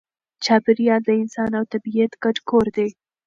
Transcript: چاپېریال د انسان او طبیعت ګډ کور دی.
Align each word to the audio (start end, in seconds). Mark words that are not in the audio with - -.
چاپېریال 0.45 1.01
د 1.05 1.09
انسان 1.21 1.49
او 1.59 1.63
طبیعت 1.73 2.11
ګډ 2.23 2.37
کور 2.49 2.65
دی. 2.77 2.89